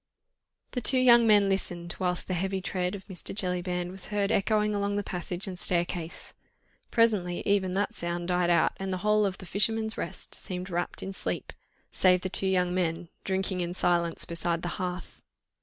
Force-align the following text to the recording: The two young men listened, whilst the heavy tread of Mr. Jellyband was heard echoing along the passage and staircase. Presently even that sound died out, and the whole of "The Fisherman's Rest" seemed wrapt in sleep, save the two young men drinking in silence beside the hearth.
The 0.71 0.81
two 0.81 0.97
young 0.97 1.27
men 1.27 1.47
listened, 1.47 1.95
whilst 1.99 2.27
the 2.27 2.33
heavy 2.33 2.59
tread 2.59 2.95
of 2.95 3.05
Mr. 3.05 3.35
Jellyband 3.35 3.91
was 3.91 4.07
heard 4.07 4.31
echoing 4.31 4.73
along 4.73 4.95
the 4.95 5.03
passage 5.03 5.45
and 5.45 5.59
staircase. 5.59 6.33
Presently 6.89 7.43
even 7.45 7.75
that 7.75 7.93
sound 7.93 8.29
died 8.29 8.49
out, 8.49 8.73
and 8.77 8.91
the 8.91 9.05
whole 9.05 9.27
of 9.27 9.37
"The 9.37 9.45
Fisherman's 9.45 9.99
Rest" 9.99 10.33
seemed 10.33 10.71
wrapt 10.71 11.03
in 11.03 11.13
sleep, 11.13 11.53
save 11.91 12.21
the 12.21 12.29
two 12.29 12.47
young 12.47 12.73
men 12.73 13.09
drinking 13.23 13.61
in 13.61 13.75
silence 13.75 14.25
beside 14.25 14.63
the 14.63 14.69
hearth. 14.81 15.21